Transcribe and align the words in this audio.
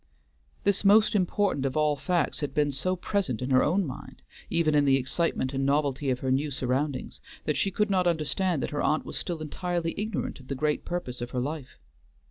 This 0.63 0.83
most 0.83 1.13
important 1.13 1.63
of 1.63 1.77
all 1.77 1.95
facts 1.95 2.39
had 2.39 2.55
been 2.55 2.71
so 2.71 2.95
present 2.95 3.37
to 3.37 3.45
her 3.45 3.61
own 3.61 3.85
mind, 3.85 4.23
even 4.49 4.73
in 4.73 4.85
the 4.85 4.97
excitement 4.97 5.53
and 5.53 5.63
novelty 5.63 6.09
of 6.09 6.21
her 6.21 6.31
new 6.31 6.49
surroundings, 6.49 7.21
that 7.45 7.55
she 7.55 7.69
could 7.69 7.91
not 7.91 8.07
understand 8.07 8.63
that 8.63 8.71
her 8.71 8.81
aunt 8.81 9.05
was 9.05 9.19
still 9.19 9.37
entirely 9.43 9.93
ignorant 9.99 10.39
of 10.39 10.47
the 10.47 10.55
great 10.55 10.85
purpose 10.85 11.21
of 11.21 11.29
her 11.29 11.39
life. 11.39 11.77